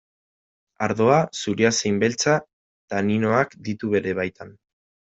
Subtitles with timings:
[0.85, 2.35] Ardoa, zuria zein beltza,
[2.95, 4.61] taninoak ditu bere baitan.